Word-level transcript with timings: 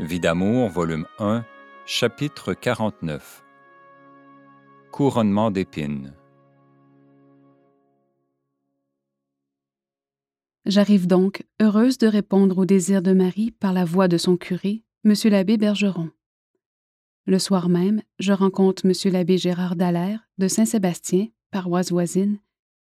Vie 0.00 0.18
d'amour, 0.18 0.70
volume 0.70 1.06
1, 1.18 1.44
chapitre 1.84 2.54
49. 2.54 3.44
Couronnement 4.90 5.50
d'épines. 5.50 6.14
J'arrive 10.64 11.06
donc, 11.06 11.44
heureuse 11.60 11.98
de 11.98 12.06
répondre 12.06 12.56
au 12.56 12.64
désir 12.64 13.02
de 13.02 13.12
Marie 13.12 13.50
par 13.50 13.74
la 13.74 13.84
voix 13.84 14.08
de 14.08 14.16
son 14.16 14.38
curé, 14.38 14.84
M. 15.04 15.12
l'abbé 15.24 15.58
Bergeron. 15.58 16.08
Le 17.26 17.38
soir 17.38 17.68
même, 17.68 18.00
je 18.18 18.32
rencontre 18.32 18.86
M. 18.86 18.94
l'abbé 19.12 19.36
Gérard 19.36 19.76
Dallaire 19.76 20.26
de 20.38 20.48
Saint-Sébastien, 20.48 21.26
paroisse 21.50 21.90
voisine, 21.90 22.38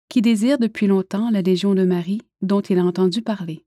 qui 0.10 0.24
désire 0.24 0.58
depuis 0.58 0.88
longtemps 0.88 1.30
la 1.30 1.44
Légion 1.44 1.76
de 1.76 1.86
Marie 1.86 2.22
dont 2.42 2.62
il 2.62 2.80
a 2.80 2.84
entendu 2.84 3.22
parler. 3.22 3.64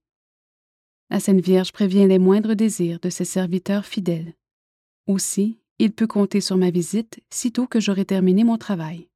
La 1.08 1.20
Sainte 1.20 1.40
Vierge 1.40 1.72
prévient 1.72 2.06
les 2.06 2.18
moindres 2.18 2.56
désirs 2.56 2.98
de 3.00 3.10
ses 3.10 3.24
serviteurs 3.24 3.86
fidèles. 3.86 4.34
Aussi, 5.06 5.60
il 5.78 5.92
peut 5.92 6.06
compter 6.06 6.40
sur 6.40 6.56
ma 6.56 6.70
visite 6.70 7.22
sitôt 7.30 7.66
que 7.66 7.80
j'aurai 7.80 8.04
terminé 8.04 8.42
mon 8.42 8.58
travail. 8.58 9.08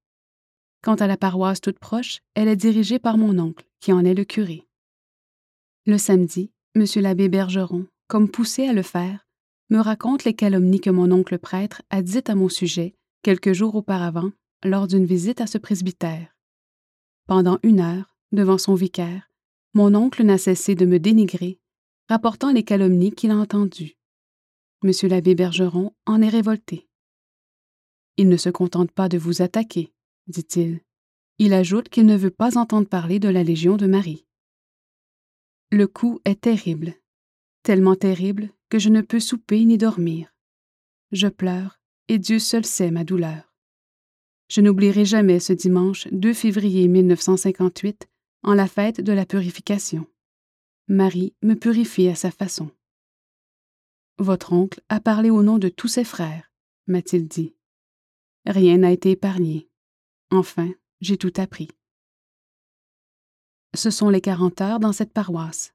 Quant 0.83 0.95
à 0.95 1.07
la 1.07 1.17
paroisse 1.17 1.61
toute 1.61 1.79
proche, 1.79 2.21
elle 2.35 2.49
est 2.49 2.57
dirigée 2.57 2.99
par 2.99 3.19
mon 3.19 3.39
oncle, 3.39 3.67
qui 3.81 3.93
en 3.93 4.05
est 4.05 4.15
le 4.15 4.25
curé. 4.25 4.67
Le 5.85 5.99
samedi, 5.99 6.53
M. 6.77 6.85
l'abbé 6.97 7.29
Bergeron, 7.29 7.87
comme 8.07 8.31
poussé 8.31 8.69
à 8.69 8.73
le 8.73 8.83
faire, 8.83 9.27
me 9.69 9.79
raconte 9.79 10.25
les 10.25 10.35
calomnies 10.35 10.81
que 10.81 10.91
mon 10.91 11.11
oncle 11.11 11.39
prêtre 11.39 11.83
a 11.91 12.03
dites 12.03 12.31
à 12.31 12.35
mon 12.35 12.49
sujet 12.49 12.95
quelques 13.23 13.53
jours 13.53 13.75
auparavant 13.75 14.31
lors 14.65 14.87
d'une 14.87 15.07
visite 15.07 15.41
à 15.41 15.47
ce 15.47 15.59
presbytère. 15.59 16.37
Pendant 17.27 17.59
une 17.63 17.81
heure, 17.81 18.17
devant 18.33 18.59
son 18.59 18.75
vicaire, 18.75 19.31
mon 19.75 19.95
oncle 19.95 20.23
n'a 20.23 20.39
cessé 20.39 20.75
de 20.75 20.87
me 20.87 20.99
dénigrer 20.99 21.59
rapportant 22.11 22.51
les 22.51 22.65
calomnies 22.65 23.13
qu'il 23.13 23.31
a 23.31 23.37
entendues. 23.37 23.97
M. 24.83 24.91
l'abbé 25.03 25.37
Bergeron 25.37 25.95
en 26.07 26.21
est 26.21 26.29
révolté. 26.29 26.89
Il 28.17 28.29
ne 28.29 28.37
se 28.37 28.51
contente 28.51 28.91
pas 28.91 29.09
de 29.09 29.17
vous 29.17 29.43
attaquer, 29.43 29.93
dit-il. 30.27 30.81
Il 31.39 31.53
ajoute 31.53 31.89
qu'il 31.89 32.07
ne 32.07 32.17
veut 32.17 32.33
pas 32.33 32.59
entendre 32.59 32.89
parler 32.89 33.21
de 33.21 33.29
la 33.29 33.45
Légion 33.45 33.77
de 33.77 33.87
Marie. 33.87 34.27
Le 35.71 35.87
coup 35.87 36.19
est 36.25 36.41
terrible, 36.41 36.95
tellement 37.63 37.95
terrible 37.95 38.51
que 38.71 38.81
je 38.81 38.89
ne 38.89 39.03
peux 39.03 39.21
souper 39.21 39.65
ni 39.65 39.79
dormir. 39.79 40.35
Je 41.13 41.29
pleure, 41.29 41.79
et 42.09 42.19
Dieu 42.19 42.41
seul 42.41 42.65
sait 42.65 42.91
ma 42.91 43.05
douleur. 43.05 43.55
Je 44.49 44.61
n'oublierai 44.61 45.05
jamais 45.05 45.39
ce 45.39 45.53
dimanche 45.53 46.09
2 46.11 46.35
février 46.35 46.89
1958, 46.89 48.09
en 48.43 48.55
la 48.55 48.67
fête 48.67 49.01
de 49.01 49.13
la 49.13 49.27
purification. 49.27 50.09
Marie 50.93 51.35
me 51.41 51.55
purifie 51.55 52.09
à 52.09 52.17
sa 52.17 52.33
façon. 52.33 52.69
Votre 54.19 54.53
oncle 54.53 54.81
a 54.89 54.99
parlé 54.99 55.31
au 55.31 55.41
nom 55.45 55.57
de 55.57 55.69
tous 55.69 55.87
ses 55.87 56.03
frères, 56.03 56.51
m'a-t-il 56.89 57.29
dit. 57.29 57.55
Rien 58.45 58.79
n'a 58.79 58.91
été 58.91 59.13
épargné. 59.13 59.69
Enfin, 60.33 60.69
j'ai 61.01 61.17
tout 61.17 61.33
appris. 61.37 61.69
Ce 63.73 63.91
sont 63.91 64.09
les 64.09 64.21
quarante 64.21 64.61
heures 64.61 64.81
dans 64.81 64.93
cette 64.93 65.13
paroisse. 65.13 65.75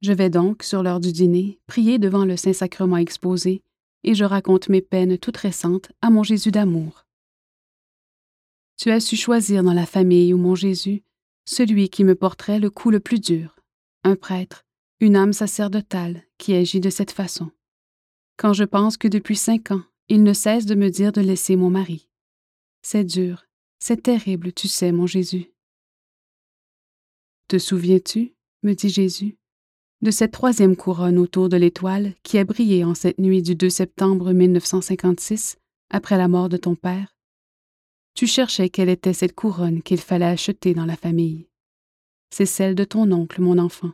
Je 0.00 0.12
vais 0.12 0.30
donc, 0.30 0.62
sur 0.62 0.84
l'heure 0.84 1.00
du 1.00 1.10
dîner, 1.10 1.58
prier 1.66 1.98
devant 1.98 2.24
le 2.24 2.36
Saint-Sacrement 2.36 2.98
exposé, 2.98 3.64
et 4.04 4.14
je 4.14 4.24
raconte 4.24 4.68
mes 4.68 4.80
peines 4.80 5.18
toutes 5.18 5.38
récentes 5.38 5.90
à 6.02 6.10
mon 6.10 6.22
Jésus 6.22 6.52
d'amour. 6.52 7.04
Tu 8.76 8.92
as 8.92 9.00
su 9.00 9.16
choisir 9.16 9.64
dans 9.64 9.74
la 9.74 9.86
famille 9.86 10.32
ou 10.32 10.38
mon 10.38 10.54
Jésus 10.54 11.02
celui 11.46 11.88
qui 11.88 12.04
me 12.04 12.14
porterait 12.14 12.60
le 12.60 12.70
coup 12.70 12.92
le 12.92 13.00
plus 13.00 13.18
dur, 13.18 13.56
un 14.04 14.16
prêtre, 14.16 14.64
une 15.00 15.16
âme 15.16 15.32
sacerdotale 15.32 16.22
qui 16.38 16.54
agit 16.54 16.80
de 16.80 16.90
cette 16.90 17.12
façon. 17.12 17.50
Quand 18.36 18.52
je 18.52 18.64
pense 18.64 18.96
que 18.96 19.08
depuis 19.08 19.36
cinq 19.36 19.70
ans, 19.70 19.82
il 20.08 20.22
ne 20.22 20.32
cesse 20.32 20.66
de 20.66 20.74
me 20.74 20.90
dire 20.90 21.12
de 21.12 21.20
laisser 21.20 21.56
mon 21.56 21.70
mari. 21.70 22.08
C'est 22.82 23.04
dur, 23.04 23.46
c'est 23.78 24.02
terrible, 24.02 24.52
tu 24.52 24.66
sais, 24.68 24.90
mon 24.90 25.06
Jésus. 25.06 25.52
Te 27.46 27.58
souviens-tu, 27.58 28.34
me 28.62 28.74
dit 28.74 28.88
Jésus, 28.88 29.36
de 30.00 30.10
cette 30.10 30.32
troisième 30.32 30.74
couronne 30.74 31.18
autour 31.18 31.48
de 31.48 31.56
l'étoile 31.56 32.14
qui 32.24 32.38
a 32.38 32.44
brillé 32.44 32.82
en 32.82 32.94
cette 32.94 33.18
nuit 33.18 33.42
du 33.42 33.54
2 33.54 33.70
septembre 33.70 34.32
1956, 34.32 35.58
après 35.90 36.18
la 36.18 36.26
mort 36.26 36.48
de 36.48 36.56
ton 36.56 36.74
père? 36.74 37.16
Tu 38.14 38.26
cherchais 38.26 38.68
quelle 38.68 38.88
était 38.88 39.12
cette 39.12 39.34
couronne 39.34 39.82
qu'il 39.82 40.00
fallait 40.00 40.24
acheter 40.24 40.74
dans 40.74 40.86
la 40.86 40.96
famille 40.96 41.46
c'est 42.32 42.46
celle 42.46 42.74
de 42.74 42.84
ton 42.84 43.12
oncle, 43.12 43.42
mon 43.42 43.58
enfant. 43.58 43.92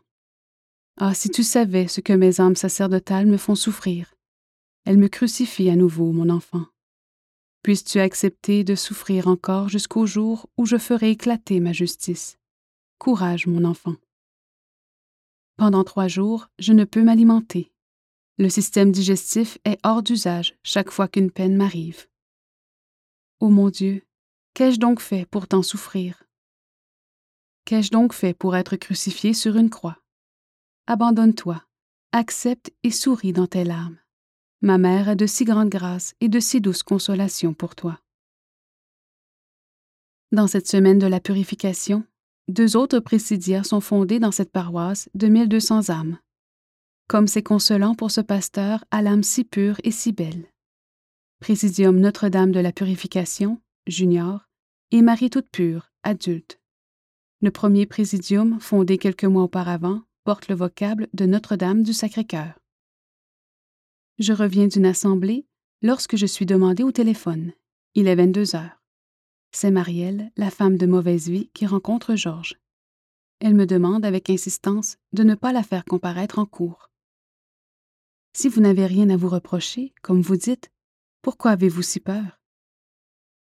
Ah, 0.97 1.13
si 1.13 1.29
tu 1.29 1.43
savais 1.43 1.89
ce 1.89 2.01
que 2.01 2.13
mes 2.13 2.41
âmes 2.41 2.55
sacerdotales 2.55 3.27
me 3.27 3.37
font 3.37 3.57
souffrir. 3.57 4.15
Elles 4.85 4.97
me 4.97 5.09
crucifient 5.09 5.71
à 5.71 5.77
nouveau, 5.77 6.13
mon 6.13 6.31
enfant. 6.31 6.65
Puisses-tu 7.63 7.99
accepter 7.99 8.63
de 8.63 8.77
souffrir 8.77 9.27
encore 9.27 9.69
jusqu'au 9.69 10.07
jour 10.07 10.49
où 10.57 10.67
je 10.67 10.79
ferai 10.79 11.11
éclater 11.11 11.59
ma 11.59 11.73
justice. 11.73 12.39
Courage, 12.99 13.49
mon 13.49 13.65
enfant. 13.65 13.97
Pendant 15.57 15.83
trois 15.83 16.07
jours, 16.07 16.47
je 16.61 16.73
ne 16.73 16.85
peux 16.85 17.03
m'alimenter. 17.03 17.73
Le 18.39 18.49
système 18.49 18.93
digestif 18.93 19.59
est 19.65 19.81
hors 19.83 20.05
d'usage 20.05 20.55
chaque 20.63 20.93
fois 20.93 21.09
qu'une 21.09 21.33
peine 21.33 21.57
m'arrive. 21.57 22.07
Ô 23.41 23.49
mon 23.49 23.69
Dieu, 23.69 24.05
qu'ai-je 24.55 24.79
donc 24.79 25.01
fait 25.01 25.27
pour 25.27 25.49
t'en 25.49 25.65
souffrir? 25.65 26.28
Qu'ai-je 27.69 27.91
donc 27.91 28.15
fait 28.15 28.33
pour 28.33 28.57
être 28.57 28.77
crucifié 28.77 29.35
sur 29.35 29.57
une 29.57 29.69
croix? 29.69 29.99
Abandonne-toi, 30.87 31.63
accepte 32.13 32.73
et 32.83 32.91
souris 32.91 33.35
dans 33.35 33.47
tes 33.47 33.63
larmes. 33.63 33.99
Ma 34.63 34.79
mère 34.79 35.11
a 35.11 35.15
de 35.15 35.27
si 35.27 35.45
grandes 35.45 35.69
grâces 35.69 36.15
et 36.23 36.31
de 36.31 36.41
si 36.41 36.63
douces 36.63 36.83
consolations 36.83 37.53
pour 37.53 37.77
toi. 37.77 38.01
Dans 40.33 40.47
cette 40.47 40.67
semaine 40.67 40.99
de 40.99 41.07
la 41.07 41.21
purification, 41.21 42.05
deux 42.49 42.75
autres 42.75 43.01
présidia 43.01 43.63
sont 43.65 43.83
fondés 43.83 44.19
dans 44.19 44.33
cette 44.33 44.51
paroisse 44.51 45.11
de 45.13 45.27
1200 45.27 45.91
âmes. 45.91 46.19
Comme 47.07 47.29
c'est 47.29 47.43
consolant 47.43 47.95
pour 47.95 48.11
ce 48.11 48.23
pasteur 48.23 48.83
à 48.91 49.03
l'âme 49.03 49.23
si 49.23 49.45
pure 49.45 49.77
et 49.85 49.91
si 49.91 50.13
belle. 50.13 50.47
Présidium 51.39 52.01
Notre-Dame 52.01 52.51
de 52.51 52.61
la 52.61 52.73
Purification, 52.73 53.61
junior, 53.87 54.49
et 54.91 55.03
Marie 55.03 55.29
toute 55.29 55.51
pure, 55.51 55.91
adulte. 56.03 56.58
Le 57.41 57.53
premier 57.53 57.87
présidium, 57.87 58.59
fondé 58.59 58.99
quelques 58.99 59.25
mois 59.25 59.45
auparavant, 59.45 60.03
porte 60.25 60.49
le 60.49 60.57
vocable 60.57 61.07
de 61.15 61.25
Notre-Dame 61.25 61.85
du 61.85 61.93
Sacré-Cœur. 61.93 62.59
Je 64.19 64.33
reviens 64.33 64.67
d'une 64.67 64.87
assemblée 64.87 65.47
lorsque 65.81 66.17
je 66.17 66.27
suis 66.27 66.47
demandé 66.47 66.83
au 66.83 66.91
téléphone. 66.91 67.53
Il 67.95 68.09
est 68.09 68.17
22 68.17 68.57
heures. 68.57 68.83
C'est 69.53 69.71
Marielle, 69.71 70.33
la 70.37 70.51
femme 70.51 70.77
de 70.77 70.87
mauvaise 70.87 71.29
vie, 71.29 71.49
qui 71.55 71.65
rencontre 71.65 72.17
Georges. 72.17 72.59
Elle 73.39 73.55
me 73.55 73.67
demande 73.67 74.05
avec 74.05 74.31
insistance 74.31 74.97
de 75.13 75.23
ne 75.23 75.37
pas 75.37 75.53
la 75.53 75.63
faire 75.63 75.85
comparaître 75.85 76.41
en 76.41 76.45
cours. 76.45 76.91
Si 78.33 78.49
vous 78.49 78.61
n'avez 78.61 78.87
rien 78.87 79.11
à 79.11 79.17
vous 79.17 79.29
reprocher, 79.29 79.95
comme 80.03 80.23
vous 80.23 80.37
dites, 80.37 80.73
pourquoi 81.23 81.53
avez-vous 81.53 81.83
si 81.83 82.01
peur? 82.01 82.41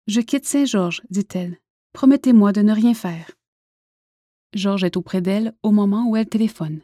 Je 0.07 0.21
quitte 0.21 0.45
Saint-Georges, 0.45 1.01
dit-elle. 1.09 1.59
Promettez-moi 1.91 2.53
de 2.53 2.61
ne 2.61 2.71
rien 2.71 2.93
faire. 2.93 3.31
Georges 4.53 4.83
est 4.83 4.97
auprès 4.97 5.21
d'elle 5.21 5.53
au 5.63 5.71
moment 5.71 6.09
où 6.09 6.15
elle 6.15 6.27
téléphone. 6.27 6.81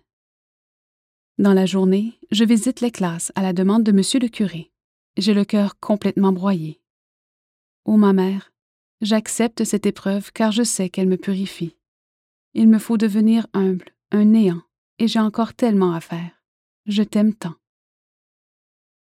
Dans 1.38 1.54
la 1.54 1.66
journée, 1.66 2.18
je 2.32 2.44
visite 2.44 2.82
les 2.82 2.92
classes 2.92 3.32
à 3.36 3.42
la 3.42 3.54
demande 3.54 3.84
de 3.84 3.92
Monsieur 3.92 4.20
le 4.20 4.30
curé. 4.30 4.72
J'ai 5.18 5.34
le 5.34 5.46
cœur 5.46 5.80
complètement 5.80 6.32
broyé. 6.32 6.80
Ô 7.86 7.98
ma 7.98 8.14
mère, 8.14 8.54
j'accepte 9.02 9.64
cette 9.64 9.86
épreuve 9.86 10.32
car 10.32 10.52
je 10.52 10.64
sais 10.64 10.90
qu'elle 10.90 11.08
me 11.08 11.18
purifie. 11.18 11.76
Il 12.54 12.68
me 12.68 12.80
faut 12.80 12.98
devenir 12.98 13.48
humble, 13.54 13.86
un 14.12 14.26
néant, 14.26 14.62
et 14.98 15.08
j'ai 15.08 15.20
encore 15.20 15.54
tellement 15.54 15.94
à 15.94 16.00
faire. 16.00 16.32
Je 16.86 17.04
t'aime 17.04 17.36
tant. 17.36 17.56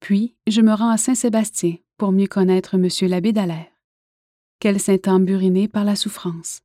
Puis, 0.00 0.37
je 0.47 0.61
me 0.61 0.75
rends 0.75 0.91
à 0.91 0.97
Saint-Sébastien 0.97 1.76
pour 1.97 2.12
mieux 2.12 2.26
connaître 2.26 2.76
Monsieur 2.76 3.09
l'abbé 3.09 3.32
Dallaire. 3.32 3.71
Quel 4.61 4.79
saint 4.79 4.99
âme 5.06 5.25
burinée 5.25 5.69
par 5.69 5.85
la 5.85 5.97
souffrance 5.97 6.62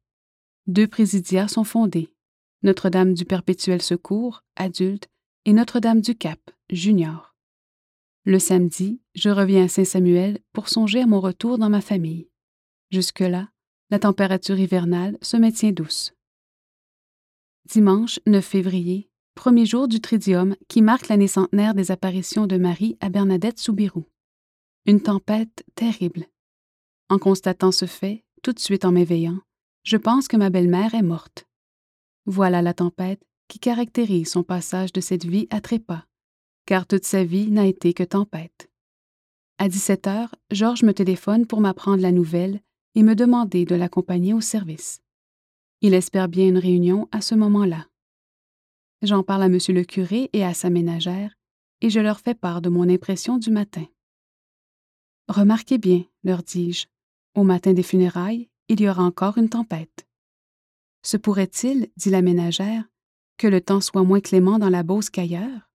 deux 0.67 0.87
présidiats 0.87 1.47
sont 1.47 1.63
fondés 1.63 2.13
Notre-Dame 2.61 3.13
du 3.13 3.25
Perpétuel 3.25 3.81
Secours, 3.81 4.43
adulte, 4.57 5.07
et 5.45 5.53
Notre-Dame 5.53 6.01
du 6.01 6.13
Cap, 6.15 6.39
junior. 6.69 7.33
Le 8.25 8.39
samedi, 8.39 8.99
je 9.15 9.29
reviens 9.29 9.63
à 9.63 9.67
Saint-Samuel 9.69 10.39
pour 10.51 10.67
songer 10.67 11.01
à 11.01 11.07
mon 11.07 11.21
retour 11.21 11.57
dans 11.57 11.69
ma 11.69 11.79
famille. 11.79 12.27
Jusque-là, 12.91 13.49
la 13.89 13.99
température 13.99 14.59
hivernale 14.59 15.17
se 15.21 15.37
maintient 15.37 15.71
douce. 15.71 16.13
Dimanche 17.65 18.19
9 18.25 18.43
février, 18.43 19.09
premier 19.35 19.65
jour 19.65 19.87
du 19.87 20.01
Tridium 20.01 20.57
qui 20.67 20.81
marque 20.81 21.07
l'année 21.07 21.27
centenaire 21.27 21.73
des 21.73 21.91
apparitions 21.91 22.47
de 22.47 22.57
Marie 22.57 22.97
à 22.99 23.07
Bernadette 23.07 23.59
Soubirou. 23.59 24.03
Une 24.85 25.01
tempête 25.01 25.63
terrible. 25.75 26.25
En 27.09 27.19
constatant 27.19 27.71
ce 27.71 27.85
fait, 27.85 28.25
tout 28.43 28.51
de 28.51 28.59
suite 28.59 28.83
en 28.83 28.91
m'éveillant, 28.91 29.39
je 29.87 29.95
pense 29.95 30.27
que 30.27 30.35
ma 30.35 30.49
belle-mère 30.49 30.95
est 30.95 31.01
morte. 31.01 31.47
Voilà 32.25 32.61
la 32.61 32.73
tempête 32.73 33.25
qui 33.47 33.57
caractérise 33.57 34.29
son 34.29 34.43
passage 34.43 34.91
de 34.91 34.99
cette 34.99 35.23
vie 35.23 35.47
à 35.49 35.61
trépas, 35.61 36.03
car 36.65 36.85
toute 36.85 37.05
sa 37.05 37.23
vie 37.23 37.49
n'a 37.49 37.65
été 37.65 37.93
que 37.93 38.03
tempête. 38.03 38.69
À 39.59 39.69
17 39.69 40.07
heures, 40.07 40.35
Georges 40.51 40.83
me 40.83 40.93
téléphone 40.93 41.47
pour 41.47 41.61
m'apprendre 41.61 42.01
la 42.01 42.11
nouvelle 42.11 42.59
et 42.95 43.03
me 43.03 43.15
demander 43.15 43.63
de 43.63 43.75
l'accompagner 43.75 44.33
au 44.33 44.41
service. 44.41 44.99
Il 45.79 45.93
espère 45.93 46.27
bien 46.27 46.49
une 46.49 46.57
réunion 46.57 47.07
à 47.13 47.21
ce 47.21 47.35
moment-là. 47.35 47.87
J'en 49.03 49.23
parle 49.23 49.43
à 49.43 49.49
monsieur 49.49 49.73
le 49.73 49.85
curé 49.85 50.29
et 50.33 50.43
à 50.43 50.53
sa 50.53 50.69
ménagère, 50.69 51.33
et 51.79 51.89
je 51.89 52.01
leur 52.01 52.19
fais 52.19 52.35
part 52.35 52.61
de 52.61 52.67
mon 52.67 52.89
impression 52.89 53.37
du 53.37 53.51
matin. 53.51 53.85
Remarquez 55.29 55.77
bien, 55.77 56.03
leur 56.25 56.43
dis-je, 56.43 56.87
au 57.35 57.45
matin 57.45 57.71
des 57.71 57.83
funérailles, 57.83 58.49
il 58.69 58.81
y 58.81 58.89
aura 58.89 59.03
encore 59.03 59.37
une 59.37 59.49
tempête. 59.49 60.07
Se 61.03 61.17
pourrait-il, 61.17 61.89
dit 61.95 62.09
la 62.09 62.21
ménagère, 62.21 62.83
que 63.37 63.47
le 63.47 63.61
temps 63.61 63.81
soit 63.81 64.03
moins 64.03 64.19
clément 64.19 64.59
dans 64.59 64.69
la 64.69 64.83
Beauce 64.83 65.09
qu'ailleurs? 65.09 65.69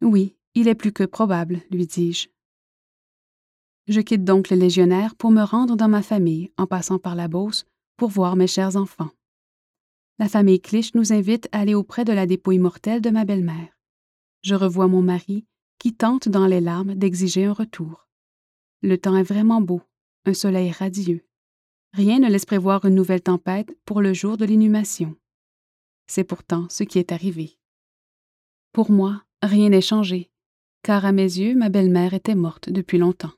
Oui, 0.00 0.36
il 0.54 0.68
est 0.68 0.74
plus 0.74 0.92
que 0.92 1.04
probable, 1.04 1.60
lui 1.70 1.86
dis-je. 1.86 2.28
Je 3.88 4.00
quitte 4.00 4.24
donc 4.24 4.50
le 4.50 4.56
légionnaire 4.56 5.16
pour 5.16 5.30
me 5.30 5.42
rendre 5.42 5.76
dans 5.76 5.88
ma 5.88 6.02
famille 6.02 6.52
en 6.56 6.66
passant 6.66 6.98
par 6.98 7.14
la 7.14 7.28
Beauce 7.28 7.66
pour 7.96 8.10
voir 8.10 8.36
mes 8.36 8.46
chers 8.46 8.76
enfants. 8.76 9.10
La 10.18 10.28
famille 10.28 10.60
Clich 10.60 10.94
nous 10.94 11.12
invite 11.12 11.48
à 11.52 11.60
aller 11.60 11.74
auprès 11.74 12.04
de 12.04 12.12
la 12.12 12.26
dépouille 12.26 12.58
mortelle 12.58 13.00
de 13.00 13.10
ma 13.10 13.24
belle-mère. 13.24 13.76
Je 14.42 14.54
revois 14.54 14.86
mon 14.86 15.02
mari 15.02 15.44
qui 15.78 15.94
tente 15.94 16.28
dans 16.28 16.46
les 16.46 16.60
larmes 16.60 16.94
d'exiger 16.94 17.46
un 17.46 17.52
retour. 17.52 18.06
Le 18.82 18.98
temps 18.98 19.16
est 19.16 19.24
vraiment 19.24 19.60
beau, 19.60 19.82
un 20.26 20.34
soleil 20.34 20.70
radieux. 20.70 21.24
Rien 21.92 22.20
ne 22.20 22.28
laisse 22.28 22.46
prévoir 22.46 22.84
une 22.86 22.94
nouvelle 22.94 23.22
tempête 23.22 23.76
pour 23.84 24.00
le 24.00 24.14
jour 24.14 24.36
de 24.38 24.46
l'inhumation. 24.46 25.14
C'est 26.06 26.24
pourtant 26.24 26.66
ce 26.70 26.84
qui 26.84 26.98
est 26.98 27.12
arrivé. 27.12 27.58
Pour 28.72 28.90
moi, 28.90 29.24
rien 29.42 29.68
n'est 29.68 29.82
changé, 29.82 30.30
car 30.82 31.04
à 31.04 31.12
mes 31.12 31.22
yeux, 31.22 31.54
ma 31.54 31.68
belle-mère 31.68 32.14
était 32.14 32.34
morte 32.34 32.70
depuis 32.70 32.98
longtemps. 32.98 33.32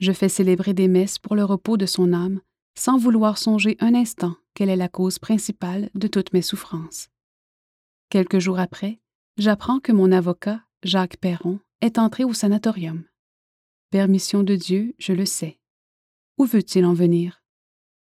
Je 0.00 0.12
fais 0.12 0.28
célébrer 0.28 0.74
des 0.74 0.88
messes 0.88 1.18
pour 1.18 1.36
le 1.36 1.44
repos 1.44 1.76
de 1.76 1.86
son 1.86 2.12
âme, 2.12 2.40
sans 2.74 2.98
vouloir 2.98 3.38
songer 3.38 3.76
un 3.80 3.94
instant 3.94 4.34
qu'elle 4.54 4.70
est 4.70 4.76
la 4.76 4.88
cause 4.88 5.18
principale 5.18 5.90
de 5.94 6.08
toutes 6.08 6.32
mes 6.32 6.42
souffrances. 6.42 7.08
Quelques 8.08 8.38
jours 8.40 8.58
après, 8.58 8.98
j'apprends 9.36 9.78
que 9.78 9.92
mon 9.92 10.10
avocat, 10.10 10.62
Jacques 10.82 11.18
Perron, 11.18 11.60
est 11.80 11.98
entré 11.98 12.24
au 12.24 12.34
sanatorium. 12.34 13.04
Permission 13.90 14.42
de 14.42 14.56
Dieu, 14.56 14.94
je 14.98 15.12
le 15.12 15.26
sais. 15.26 15.60
Où 16.38 16.44
veut-il 16.44 16.84
en 16.84 16.94
venir? 16.94 17.39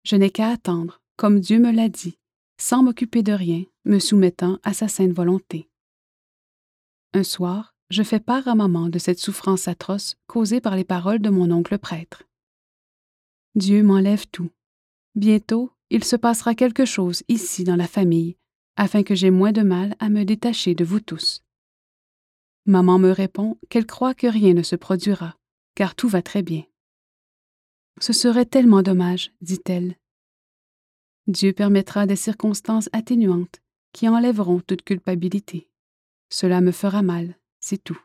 Je 0.04 0.16
n'ai 0.16 0.30
qu'à 0.30 0.48
attendre, 0.48 1.00
comme 1.16 1.40
Dieu 1.40 1.58
me 1.58 1.70
l'a 1.70 1.88
dit, 1.88 2.18
sans 2.58 2.82
m'occuper 2.82 3.22
de 3.22 3.32
rien, 3.32 3.64
me 3.84 3.98
soumettant 3.98 4.58
à 4.62 4.72
sa 4.72 4.88
sainte 4.88 5.12
volonté. 5.12 5.68
Un 7.12 7.24
soir, 7.24 7.74
je 7.90 8.02
fais 8.02 8.20
part 8.20 8.48
à 8.48 8.54
maman 8.54 8.88
de 8.88 8.98
cette 8.98 9.18
souffrance 9.18 9.68
atroce 9.68 10.16
causée 10.26 10.60
par 10.60 10.76
les 10.76 10.84
paroles 10.84 11.20
de 11.20 11.30
mon 11.30 11.50
oncle 11.50 11.78
prêtre. 11.78 12.24
Dieu 13.54 13.82
m'enlève 13.82 14.26
tout. 14.28 14.50
Bientôt, 15.14 15.72
il 15.90 16.04
se 16.04 16.16
passera 16.16 16.54
quelque 16.54 16.86
chose 16.86 17.22
ici 17.28 17.64
dans 17.64 17.76
la 17.76 17.86
famille, 17.86 18.36
afin 18.76 19.02
que 19.02 19.14
j'aie 19.14 19.30
moins 19.30 19.52
de 19.52 19.62
mal 19.62 19.94
à 19.98 20.08
me 20.08 20.24
détacher 20.24 20.74
de 20.74 20.84
vous 20.84 21.00
tous. 21.00 21.42
Maman 22.64 22.98
me 22.98 23.10
répond 23.10 23.58
qu'elle 23.68 23.86
croit 23.86 24.14
que 24.14 24.26
rien 24.26 24.54
ne 24.54 24.62
se 24.62 24.76
produira, 24.76 25.36
car 25.74 25.94
tout 25.94 26.08
va 26.08 26.22
très 26.22 26.42
bien. 26.42 26.64
Ce 28.00 28.12
serait 28.12 28.46
tellement 28.46 28.82
dommage, 28.82 29.32
dit-elle. 29.40 29.96
Dieu 31.26 31.52
permettra 31.52 32.06
des 32.06 32.16
circonstances 32.16 32.88
atténuantes 32.92 33.60
qui 33.92 34.08
enlèveront 34.08 34.60
toute 34.60 34.82
culpabilité. 34.82 35.68
Cela 36.30 36.60
me 36.60 36.72
fera 36.72 37.02
mal, 37.02 37.36
c'est 37.60 37.82
tout. 37.82 38.00